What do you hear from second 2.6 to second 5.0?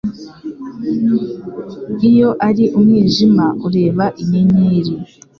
umwijima ureba inyenyeri.